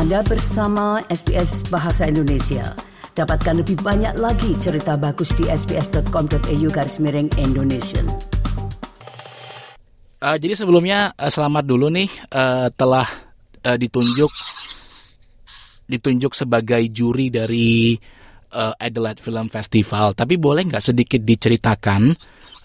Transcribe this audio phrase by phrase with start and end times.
[0.00, 2.72] Anda bersama SBS Bahasa Indonesia.
[3.12, 8.00] Dapatkan lebih banyak lagi cerita bagus di sbs.com.au garis miring Indonesia.
[10.24, 13.04] Uh, jadi sebelumnya uh, selamat dulu nih uh, telah
[13.60, 14.32] uh, ditunjuk
[15.84, 17.92] ditunjuk sebagai juri dari
[18.56, 20.16] uh, Adelaide Film Festival.
[20.16, 22.08] Tapi boleh nggak sedikit diceritakan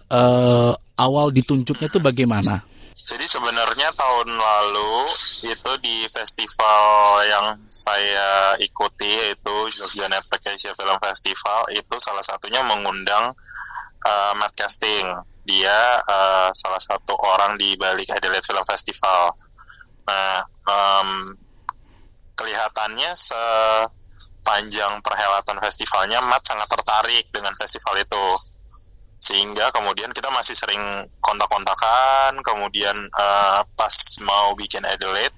[0.07, 2.63] uh, awal ditunjuknya itu bagaimana?
[3.05, 5.05] Jadi sebenarnya tahun lalu
[5.45, 12.65] itu di festival yang saya ikuti yaitu Jogja Network Asia Film Festival itu salah satunya
[12.65, 13.37] mengundang
[14.01, 15.05] uh, Matt Casting
[15.45, 19.37] dia uh, salah satu orang di balik Adelaide Film Festival.
[20.09, 21.09] Nah, um,
[22.33, 28.25] kelihatannya sepanjang perhelatan festivalnya Matt sangat tertarik dengan festival itu.
[29.25, 35.33] Sehingga kemudian kita masih sering kontak-kontakan, kemudian uh, pas mau bikin Adelaide,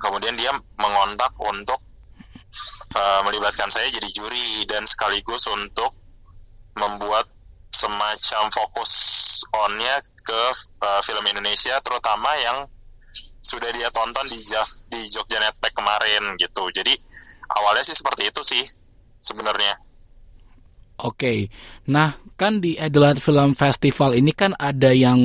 [0.00, 0.48] kemudian dia
[0.80, 1.76] mengontak untuk
[2.96, 5.92] uh, melibatkan saya jadi juri dan sekaligus untuk
[6.72, 7.28] membuat
[7.68, 8.92] semacam fokus
[9.52, 10.42] onnya ke
[10.80, 12.64] uh, film Indonesia terutama yang
[13.44, 14.40] sudah dia tonton di
[14.88, 16.64] di Jogja Netpack kemarin gitu.
[16.72, 16.96] Jadi
[17.60, 18.64] awalnya sih seperti itu sih
[19.20, 19.87] sebenarnya.
[20.98, 21.46] Oke,
[21.86, 25.18] nah kan di Adelaide Film Festival ini kan ada yang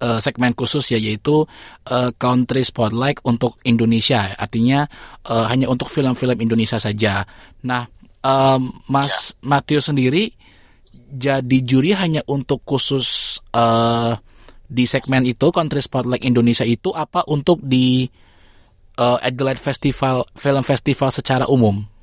[0.00, 1.44] uh, segmen khusus ya yaitu
[1.88, 4.88] uh, Country Spotlight untuk Indonesia, artinya
[5.28, 7.28] uh, hanya untuk film-film Indonesia saja.
[7.60, 7.88] Nah,
[8.24, 9.52] um, Mas ya.
[9.52, 10.32] Matthew sendiri
[11.08, 14.16] jadi juri hanya untuk khusus uh,
[14.68, 18.04] di segmen itu Country Spotlight Indonesia itu apa untuk di
[19.00, 21.97] uh, Adelaide Festival Film Festival secara umum?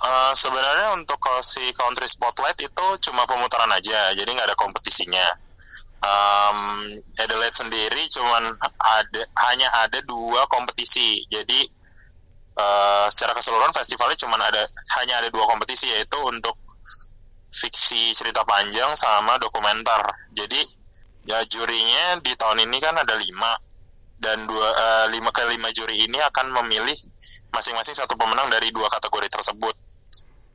[0.00, 5.26] Uh, sebenarnya untuk si Country Spotlight itu cuma pemutaran aja, jadi nggak ada kompetisinya.
[6.00, 8.40] Um, Adelaide sendiri cuma
[8.80, 11.60] ada hanya ada dua kompetisi, jadi
[12.56, 14.64] uh, secara keseluruhan festivalnya cuma ada
[14.96, 16.56] hanya ada dua kompetisi yaitu untuk
[17.52, 20.00] fiksi cerita panjang sama dokumenter.
[20.32, 20.64] Jadi
[21.28, 23.52] ya jurinya di tahun ini kan ada lima
[24.16, 26.96] dan dua uh, lima ke lima juri ini akan memilih
[27.52, 29.89] masing-masing satu pemenang dari dua kategori tersebut.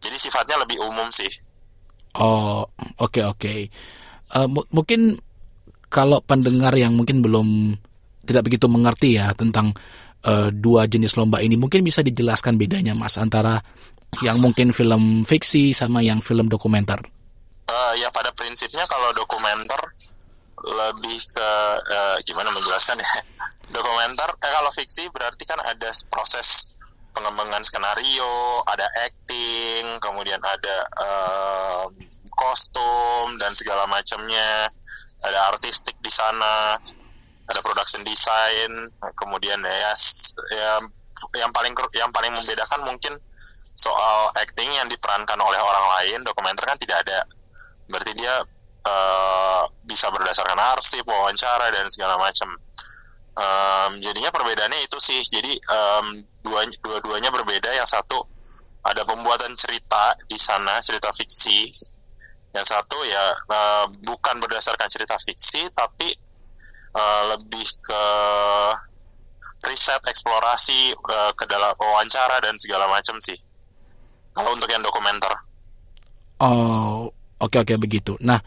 [0.05, 1.29] Jadi sifatnya lebih umum sih.
[2.15, 2.69] Oh
[3.01, 3.39] oke okay, oke.
[3.41, 3.59] Okay.
[4.37, 5.17] Uh, eh, mungkin
[5.89, 7.77] kalau pendengar yang mungkin belum
[8.25, 9.73] tidak begitu mengerti ya tentang
[10.25, 13.61] uh, dua jenis lomba ini, mungkin bisa dijelaskan bedanya mas antara
[14.23, 16.99] yang mungkin film fiksi sama yang film dokumenter?
[17.65, 19.81] Uh, ya pada prinsipnya kalau dokumenter
[20.65, 21.49] lebih ke
[21.83, 23.11] uh, gimana menjelaskan ya
[23.75, 26.74] dokumenter eh, kalau fiksi berarti kan ada proses
[27.15, 31.83] pengembangan skenario ada acting kemudian ada uh,
[32.35, 34.67] kostum dan segala macamnya.
[35.25, 36.77] Ada artistik di sana
[37.45, 39.91] ada production design kemudian ya
[40.53, 40.71] ya
[41.39, 43.13] yang paling yang paling membedakan mungkin
[43.75, 47.27] soal acting yang diperankan oleh orang lain dokumenter kan tidak ada.
[47.85, 48.33] Berarti dia
[48.87, 52.55] uh, bisa berdasarkan arsip wawancara dan segala macam
[53.35, 56.05] um, jadinya perbedaannya itu sih jadi um,
[56.41, 58.23] dua dua-duanya berbeda yang satu
[58.85, 61.73] ada pembuatan cerita di sana cerita fiksi
[62.55, 66.07] yang satu ya uh, bukan berdasarkan cerita fiksi tapi
[66.95, 68.03] uh, lebih ke
[69.67, 73.35] riset eksplorasi uh, ke dalam wawancara dan segala macam sih
[74.35, 75.31] kalau untuk yang dokumenter.
[76.43, 77.07] Oh,
[77.39, 78.13] oke okay, oke okay, begitu.
[78.19, 78.39] Nah,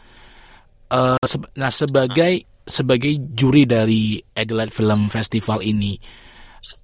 [0.93, 2.45] uh, se nah sebagai.
[2.69, 5.97] Sebagai juri dari Adelaide Film Festival ini,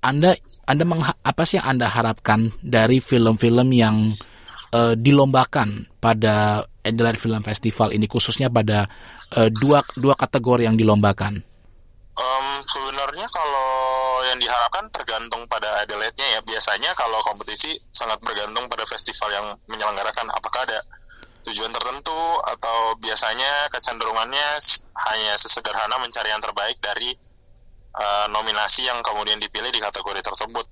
[0.02, 0.34] Anda
[0.66, 0.84] Anda
[1.22, 4.18] apa sih yang Anda harapkan dari film-film yang
[4.74, 8.90] uh, dilombakan pada Adelaide Film Festival ini khususnya pada
[9.38, 11.46] uh, dua dua kategori yang dilombakan?
[12.16, 13.68] Um, sebenarnya kalau
[14.32, 16.42] yang diharapkan tergantung pada Adelaide-nya ya.
[16.42, 20.80] Biasanya kalau kompetisi sangat bergantung pada festival yang menyelenggarakan apakah ada
[21.46, 22.22] tujuan tertentu
[22.58, 24.50] atau biasanya kecenderungannya
[25.14, 27.14] hanya sesederhana mencari yang terbaik dari
[27.94, 30.66] uh, nominasi yang kemudian dipilih di kategori tersebut.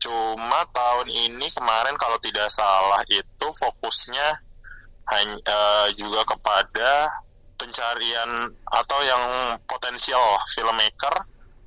[0.00, 4.28] Cuma tahun ini kemarin kalau tidak salah itu fokusnya
[5.04, 7.12] hanya uh, juga kepada
[7.60, 9.22] pencarian atau yang
[9.68, 11.12] potensial filmmaker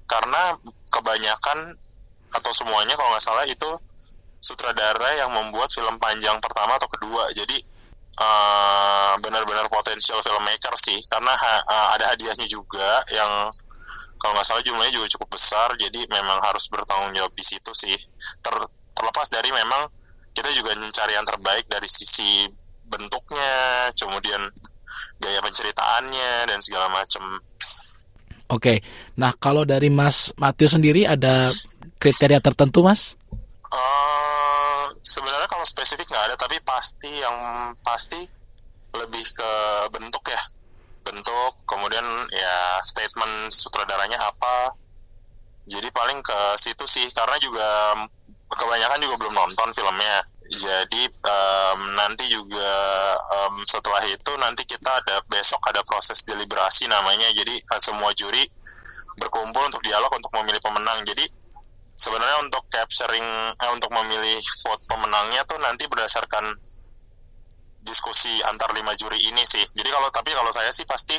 [0.10, 0.58] karena
[0.90, 1.78] kebanyakan
[2.34, 3.70] atau semuanya kalau nggak salah itu
[4.42, 7.58] sutradara yang membuat film panjang pertama atau kedua jadi
[8.18, 13.50] uh, benar-benar potensial filmmaker sih karena ha, uh, ada hadiahnya juga yang
[14.18, 17.94] kalau nggak salah jumlahnya juga cukup besar jadi memang harus bertanggung jawab di situ sih
[18.42, 18.56] Ter,
[18.98, 19.90] terlepas dari memang
[20.34, 22.46] kita juga mencari yang terbaik dari sisi
[22.88, 24.42] bentuknya kemudian
[25.18, 27.42] gaya penceritaannya dan segala macam.
[28.48, 28.80] Oke,
[29.20, 31.50] nah kalau dari Mas Matthew sendiri ada
[32.00, 33.17] kriteria tertentu, Mas?
[35.08, 37.38] Sebenarnya kalau spesifik nggak ada, tapi pasti yang
[37.80, 38.20] pasti
[38.92, 39.52] lebih ke
[39.96, 40.42] bentuk ya,
[41.08, 42.04] bentuk, kemudian
[42.36, 44.76] ya statement sutradaranya apa.
[45.68, 47.96] Jadi paling ke situ sih, karena juga
[48.52, 50.28] kebanyakan juga belum nonton filmnya.
[50.48, 52.72] Jadi um, nanti juga
[53.20, 57.28] um, setelah itu nanti kita ada besok ada proses deliberasi namanya.
[57.36, 58.48] Jadi uh, semua juri
[59.20, 61.04] berkumpul untuk dialog untuk memilih pemenang.
[61.04, 61.28] Jadi
[61.98, 63.26] sebenarnya untuk capturing
[63.58, 66.54] eh, untuk memilih vote pemenangnya tuh nanti berdasarkan
[67.82, 69.64] diskusi antar lima juri ini sih.
[69.74, 71.18] Jadi kalau tapi kalau saya sih pasti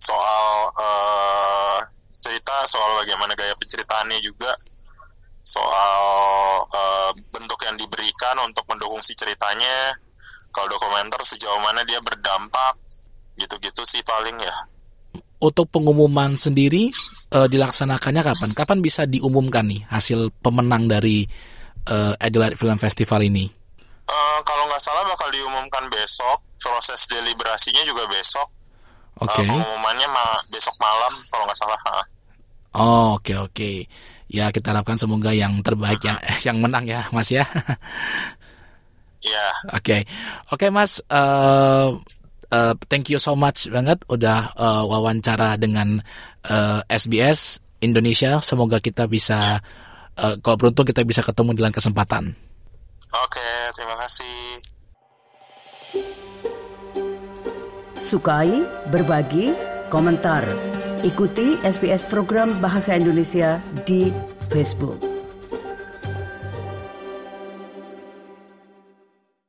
[0.00, 1.78] soal uh,
[2.16, 4.56] cerita soal bagaimana gaya penceritaannya juga
[5.44, 6.00] soal
[6.68, 9.96] uh, bentuk yang diberikan untuk mendukung si ceritanya
[10.56, 12.80] kalau dokumenter sejauh mana dia berdampak
[13.36, 14.56] gitu-gitu sih paling ya
[15.40, 16.92] untuk pengumuman sendiri
[17.32, 21.24] uh, dilaksanakannya kapan kapan bisa diumumkan nih hasil pemenang dari
[21.88, 23.48] uh, Adelaide Film Festival ini
[24.08, 28.48] uh, kalau nggak salah bakal diumumkan besok proses deliberasinya juga besok
[29.20, 29.44] Oke.
[29.44, 29.44] Okay.
[29.44, 31.80] Uh, pengumumannya ma besok malam kalau nggak salah.
[32.72, 33.52] Oh oke okay, oke.
[33.52, 33.76] Okay
[34.30, 37.44] ya kita harapkan semoga yang terbaik yang yang menang ya Mas ya.
[39.20, 39.46] Iya.
[39.76, 40.00] Oke okay.
[40.48, 41.04] oke okay, Mas.
[41.10, 42.00] Uh,
[42.52, 46.02] uh, thank you so much banget udah uh, wawancara dengan
[46.46, 48.38] uh, SBS Indonesia.
[48.44, 49.64] Semoga kita bisa
[50.18, 52.36] uh, kalau beruntung kita bisa ketemu dalam kesempatan.
[53.10, 54.38] Oke, terima kasih.
[57.98, 59.52] Sukai, berbagi,
[59.90, 60.46] komentar.
[61.02, 63.58] Ikuti SBS program Bahasa Indonesia
[63.88, 64.12] di
[64.52, 65.09] Facebook.